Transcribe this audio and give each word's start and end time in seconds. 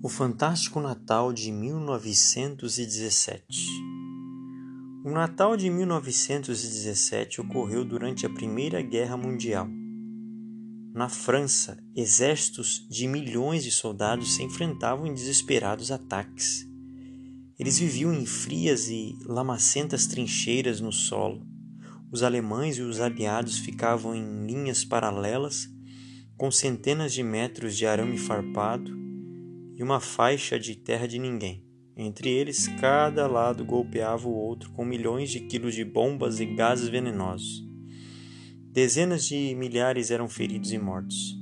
O 0.00 0.08
Fantástico 0.08 0.80
Natal 0.80 1.32
de 1.32 1.50
1917 1.50 3.42
O 5.04 5.10
Natal 5.10 5.56
de 5.56 5.68
1917 5.68 7.40
ocorreu 7.40 7.84
durante 7.84 8.24
a 8.24 8.30
Primeira 8.30 8.80
Guerra 8.80 9.16
Mundial. 9.16 9.68
Na 10.94 11.08
França, 11.08 11.82
exércitos 11.96 12.86
de 12.88 13.08
milhões 13.08 13.64
de 13.64 13.72
soldados 13.72 14.36
se 14.36 14.44
enfrentavam 14.44 15.04
em 15.04 15.12
desesperados 15.12 15.90
ataques. 15.90 16.64
Eles 17.58 17.76
viviam 17.80 18.14
em 18.14 18.24
frias 18.24 18.86
e 18.86 19.18
lamacentas 19.26 20.06
trincheiras 20.06 20.80
no 20.80 20.92
solo. 20.92 21.44
Os 22.12 22.22
alemães 22.22 22.78
e 22.78 22.82
os 22.82 23.00
aliados 23.00 23.58
ficavam 23.58 24.14
em 24.14 24.46
linhas 24.46 24.84
paralelas, 24.84 25.68
com 26.36 26.52
centenas 26.52 27.12
de 27.12 27.24
metros 27.24 27.76
de 27.76 27.84
arame 27.84 28.16
farpado 28.16 29.07
e 29.78 29.82
uma 29.82 30.00
faixa 30.00 30.58
de 30.58 30.74
terra 30.74 31.06
de 31.06 31.20
ninguém. 31.20 31.64
Entre 31.96 32.28
eles, 32.28 32.66
cada 32.80 33.28
lado 33.28 33.64
golpeava 33.64 34.26
o 34.26 34.34
outro 34.34 34.72
com 34.72 34.84
milhões 34.84 35.30
de 35.30 35.38
quilos 35.40 35.74
de 35.74 35.84
bombas 35.84 36.40
e 36.40 36.46
gases 36.46 36.88
venenosos. 36.88 37.64
Dezenas 38.72 39.24
de 39.24 39.54
milhares 39.54 40.10
eram 40.10 40.28
feridos 40.28 40.72
e 40.72 40.78
mortos. 40.78 41.36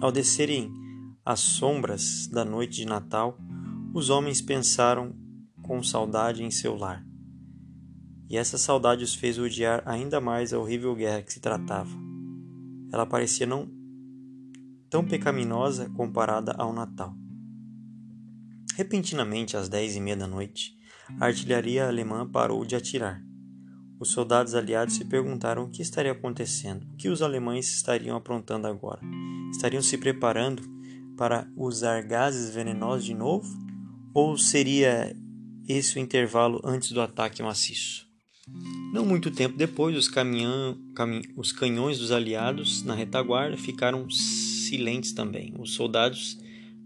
Ao 0.00 0.12
descerem 0.12 0.72
as 1.24 1.40
sombras 1.40 2.28
da 2.28 2.44
noite 2.44 2.76
de 2.76 2.86
Natal, 2.86 3.36
os 3.92 4.10
homens 4.10 4.40
pensaram 4.40 5.12
com 5.60 5.82
saudade 5.82 6.44
em 6.44 6.50
seu 6.52 6.76
lar. 6.76 7.04
E 8.30 8.36
essa 8.36 8.56
saudade 8.56 9.02
os 9.02 9.14
fez 9.14 9.38
odiar 9.38 9.82
ainda 9.84 10.20
mais 10.20 10.52
a 10.52 10.58
horrível 10.58 10.94
guerra 10.94 11.22
que 11.22 11.32
se 11.32 11.40
tratava. 11.40 11.90
Ela 12.92 13.06
parecia 13.06 13.46
não 13.46 13.77
tão 14.90 15.04
pecaminosa 15.04 15.88
comparada 15.90 16.52
ao 16.52 16.72
Natal. 16.72 17.14
Repentinamente, 18.76 19.56
às 19.56 19.68
dez 19.68 19.96
e 19.96 20.00
meia 20.00 20.16
da 20.16 20.26
noite, 20.26 20.76
a 21.18 21.26
artilharia 21.26 21.86
alemã 21.86 22.28
parou 22.28 22.64
de 22.64 22.76
atirar. 22.76 23.22
Os 23.98 24.10
soldados 24.10 24.54
aliados 24.54 24.94
se 24.94 25.04
perguntaram 25.04 25.64
o 25.64 25.68
que 25.68 25.82
estaria 25.82 26.12
acontecendo, 26.12 26.86
o 26.92 26.96
que 26.96 27.08
os 27.08 27.20
alemães 27.20 27.68
estariam 27.68 28.16
aprontando 28.16 28.68
agora. 28.68 29.00
Estariam 29.50 29.82
se 29.82 29.98
preparando 29.98 30.62
para 31.16 31.48
usar 31.56 32.02
gases 32.02 32.54
venenosos 32.54 33.04
de 33.04 33.14
novo? 33.14 33.48
Ou 34.14 34.38
seria 34.38 35.14
esse 35.68 35.98
o 35.98 36.00
intervalo 36.00 36.60
antes 36.64 36.92
do 36.92 37.00
ataque 37.00 37.42
maciço? 37.42 38.06
Não 38.92 39.04
muito 39.04 39.30
tempo 39.30 39.56
depois, 39.56 39.96
os, 39.96 40.08
caminhão, 40.08 40.78
cami 40.94 41.22
os 41.36 41.52
canhões 41.52 41.98
dos 41.98 42.12
aliados 42.12 42.82
na 42.84 42.94
retaguarda 42.94 43.56
ficaram 43.56 44.06
silentes 44.68 45.12
também. 45.12 45.54
Os 45.58 45.74
soldados 45.74 46.38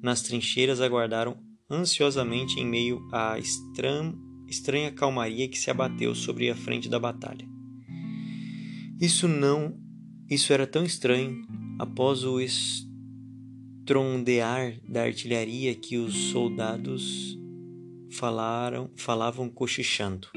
nas 0.03 0.23
trincheiras 0.23 0.81
aguardaram 0.81 1.37
ansiosamente 1.71 2.59
em 2.59 2.67
meio 2.67 3.07
à 3.13 3.39
estran... 3.39 4.15
estranha 4.49 4.91
calmaria 4.91 5.49
que 5.49 5.59
se 5.59 5.71
abateu 5.71 6.15
sobre 6.15 6.51
a 6.51 6.55
frente 6.55 6.89
da 6.89 6.99
batalha. 6.99 7.47
Isso 9.01 9.27
não, 9.29 9.79
isso 10.31 10.53
era 10.53 10.67
tão 10.67 10.85
estranho 10.85 11.43
após 11.79 12.25
o 12.25 12.41
estrondear 13.83 14.79
da 14.89 15.03
artilharia 15.03 15.75
que 15.75 15.97
os 15.97 16.15
soldados 16.31 17.37
falaram, 18.11 18.91
falavam 18.95 19.49
cochichando. 19.49 20.29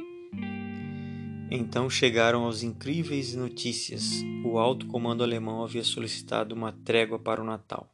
Então 1.49 1.89
chegaram 1.89 2.47
as 2.47 2.63
incríveis 2.63 3.35
notícias. 3.35 4.23
O 4.43 4.57
alto 4.57 4.87
comando 4.87 5.23
alemão 5.23 5.63
havia 5.63 5.83
solicitado 5.83 6.55
uma 6.55 6.71
trégua 6.71 7.19
para 7.19 7.41
o 7.41 7.45
Natal. 7.45 7.93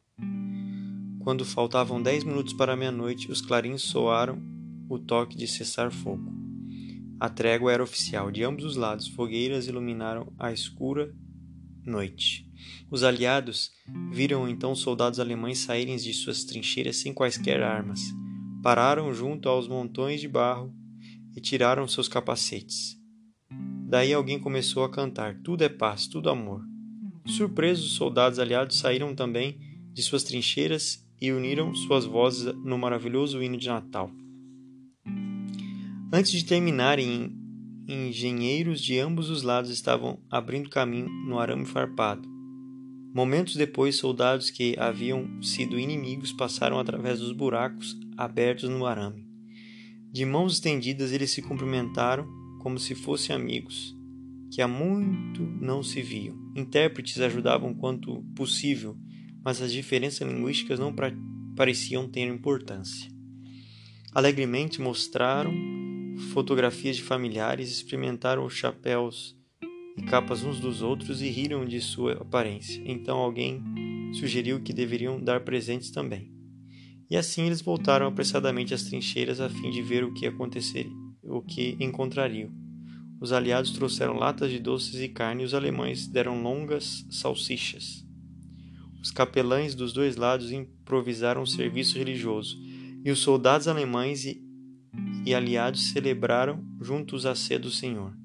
Quando 1.20 1.44
faltavam 1.44 2.02
dez 2.02 2.24
minutos 2.24 2.54
para 2.54 2.76
meia-noite, 2.76 3.30
os 3.30 3.40
clarins 3.40 3.82
soaram 3.82 4.42
o 4.88 4.98
toque 4.98 5.36
de 5.36 5.46
cessar 5.46 5.92
fogo. 5.92 6.32
A 7.20 7.28
trégua 7.28 7.72
era 7.72 7.82
oficial. 7.82 8.30
De 8.30 8.42
ambos 8.42 8.64
os 8.64 8.76
lados, 8.76 9.06
fogueiras 9.06 9.68
iluminaram 9.68 10.32
a 10.38 10.50
escura 10.50 11.14
noite. 11.84 12.50
Os 12.90 13.02
aliados 13.02 13.70
viram 14.10 14.48
então 14.48 14.74
soldados 14.74 15.20
alemães 15.20 15.58
saírem 15.58 15.96
de 15.96 16.12
suas 16.12 16.42
trincheiras 16.44 16.96
sem 16.96 17.12
quaisquer 17.12 17.62
armas. 17.62 18.00
Pararam 18.62 19.12
junto 19.12 19.48
aos 19.48 19.68
montões 19.68 20.20
de 20.20 20.28
barro 20.28 20.74
e 21.36 21.40
tiraram 21.40 21.86
seus 21.86 22.08
capacetes. 22.08 23.01
Daí 23.92 24.14
alguém 24.14 24.38
começou 24.38 24.84
a 24.84 24.90
cantar: 24.90 25.36
Tudo 25.44 25.64
é 25.64 25.68
paz, 25.68 26.06
tudo 26.06 26.30
amor. 26.30 26.64
Surpresos, 27.26 27.84
os 27.84 27.96
soldados 27.96 28.38
aliados 28.38 28.78
saíram 28.78 29.14
também 29.14 29.58
de 29.92 30.02
suas 30.02 30.24
trincheiras 30.24 31.06
e 31.20 31.30
uniram 31.30 31.74
suas 31.74 32.06
vozes 32.06 32.54
no 32.64 32.78
maravilhoso 32.78 33.42
hino 33.42 33.58
de 33.58 33.68
Natal. 33.68 34.10
Antes 36.10 36.32
de 36.32 36.42
terminarem, 36.42 37.36
engenheiros 37.86 38.80
de 38.80 38.98
ambos 38.98 39.28
os 39.28 39.42
lados 39.42 39.70
estavam 39.70 40.18
abrindo 40.30 40.70
caminho 40.70 41.10
no 41.28 41.38
arame 41.38 41.66
farpado. 41.66 42.26
Momentos 43.14 43.56
depois, 43.56 43.96
soldados 43.96 44.48
que 44.48 44.74
haviam 44.78 45.42
sido 45.42 45.78
inimigos 45.78 46.32
passaram 46.32 46.78
através 46.78 47.18
dos 47.18 47.32
buracos 47.32 47.94
abertos 48.16 48.70
no 48.70 48.86
arame. 48.86 49.28
De 50.10 50.24
mãos 50.24 50.54
estendidas, 50.54 51.12
eles 51.12 51.30
se 51.30 51.42
cumprimentaram 51.42 52.41
como 52.62 52.78
se 52.78 52.94
fossem 52.94 53.34
amigos, 53.34 53.94
que 54.52 54.62
há 54.62 54.68
muito 54.68 55.42
não 55.42 55.82
se 55.82 56.00
viam. 56.00 56.36
Intérpretes 56.54 57.20
ajudavam 57.20 57.74
quanto 57.74 58.22
possível, 58.36 58.96
mas 59.44 59.60
as 59.60 59.72
diferenças 59.72 60.26
linguísticas 60.26 60.78
não 60.78 60.94
pareciam 61.56 62.08
ter 62.08 62.26
importância. 62.28 63.10
Alegremente 64.14 64.80
mostraram 64.80 65.52
fotografias 66.32 66.96
de 66.96 67.02
familiares, 67.02 67.70
experimentaram 67.70 68.44
os 68.44 68.54
chapéus 68.54 69.36
e 69.98 70.02
capas 70.02 70.44
uns 70.44 70.60
dos 70.60 70.82
outros 70.82 71.20
e 71.20 71.28
riram 71.28 71.64
de 71.64 71.80
sua 71.80 72.12
aparência. 72.12 72.80
Então 72.86 73.18
alguém 73.18 73.60
sugeriu 74.12 74.60
que 74.60 74.72
deveriam 74.72 75.20
dar 75.20 75.40
presentes 75.40 75.90
também. 75.90 76.30
E 77.10 77.16
assim 77.16 77.46
eles 77.46 77.60
voltaram 77.60 78.06
apressadamente 78.06 78.72
às 78.72 78.84
trincheiras 78.84 79.40
a 79.40 79.48
fim 79.48 79.70
de 79.70 79.82
ver 79.82 80.04
o 80.04 80.14
que 80.14 80.26
aconteceria 80.26 81.01
o 81.32 81.40
que 81.42 81.76
encontrariam. 81.80 82.50
Os 83.20 83.32
aliados 83.32 83.70
trouxeram 83.70 84.14
latas 84.14 84.50
de 84.50 84.58
doces 84.58 85.00
e 85.00 85.08
carne 85.08 85.42
e 85.42 85.46
os 85.46 85.54
alemães 85.54 86.06
deram 86.06 86.42
longas 86.42 87.06
salsichas. 87.10 88.04
Os 89.00 89.10
capelães 89.10 89.74
dos 89.74 89.92
dois 89.92 90.16
lados 90.16 90.52
improvisaram 90.52 91.42
um 91.42 91.46
serviço 91.46 91.98
religioso, 91.98 92.56
e 93.04 93.10
os 93.10 93.18
soldados 93.18 93.66
alemães 93.66 94.24
e, 94.24 94.40
e 95.26 95.34
aliados 95.34 95.90
celebraram 95.90 96.64
juntos 96.80 97.26
a 97.26 97.34
ceia 97.34 97.58
do 97.58 97.70
Senhor. 97.70 98.16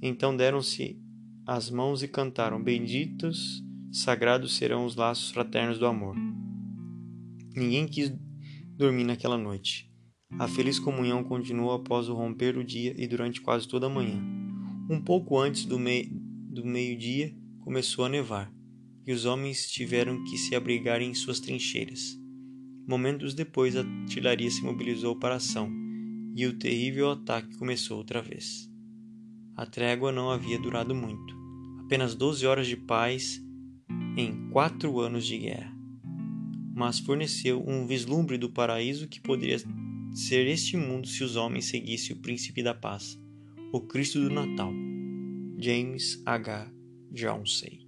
Então 0.00 0.36
deram-se 0.36 0.98
as 1.46 1.68
mãos 1.68 2.02
e 2.02 2.08
cantaram: 2.08 2.62
Benditos, 2.62 3.62
sagrados 3.90 4.56
serão 4.56 4.86
os 4.86 4.96
laços 4.96 5.30
fraternos 5.30 5.78
do 5.78 5.86
amor. 5.86 6.16
Ninguém 7.54 7.86
quis 7.86 8.12
dormir 8.76 9.04
naquela 9.04 9.36
noite. 9.36 9.91
A 10.38 10.48
feliz 10.48 10.78
comunhão 10.78 11.22
continuou 11.22 11.72
após 11.72 12.08
o 12.08 12.14
romper 12.14 12.54
do 12.54 12.64
dia 12.64 12.94
e 12.96 13.06
durante 13.06 13.40
quase 13.40 13.68
toda 13.68 13.86
a 13.86 13.90
manhã. 13.90 14.20
Um 14.88 15.00
pouco 15.00 15.38
antes 15.38 15.64
do, 15.64 15.78
mei 15.78 16.10
do 16.10 16.64
meio-dia 16.64 17.34
começou 17.60 18.04
a 18.04 18.08
nevar, 18.08 18.52
e 19.06 19.12
os 19.12 19.24
homens 19.24 19.70
tiveram 19.70 20.24
que 20.24 20.36
se 20.38 20.54
abrigar 20.54 21.00
em 21.00 21.14
suas 21.14 21.38
trincheiras. 21.38 22.18
Momentos 22.88 23.34
depois, 23.34 23.76
a 23.76 23.80
artilharia 23.80 24.50
se 24.50 24.64
mobilizou 24.64 25.16
para 25.16 25.34
a 25.34 25.36
ação, 25.36 25.70
e 26.34 26.46
o 26.46 26.58
terrível 26.58 27.10
ataque 27.10 27.56
começou 27.56 27.98
outra 27.98 28.20
vez. 28.20 28.68
A 29.54 29.66
trégua 29.66 30.10
não 30.10 30.30
havia 30.30 30.58
durado 30.58 30.94
muito 30.94 31.40
apenas 31.78 32.14
doze 32.14 32.46
horas 32.46 32.66
de 32.66 32.76
paz 32.76 33.38
em 34.16 34.48
quatro 34.48 34.98
anos 34.98 35.26
de 35.26 35.36
guerra 35.36 35.72
mas 36.74 36.98
forneceu 36.98 37.62
um 37.66 37.86
vislumbre 37.86 38.38
do 38.38 38.48
paraíso 38.48 39.06
que 39.06 39.20
poderia 39.20 39.58
ser 40.14 40.46
este 40.46 40.76
mundo 40.76 41.06
se 41.06 41.24
os 41.24 41.36
homens 41.36 41.66
seguissem 41.66 42.14
o 42.14 42.20
príncipe 42.20 42.62
da 42.62 42.74
paz, 42.74 43.18
o 43.72 43.80
Cristo 43.80 44.20
do 44.20 44.30
Natal. 44.30 44.72
James 45.58 46.20
H. 46.26 46.72
Jonesey 47.12 47.81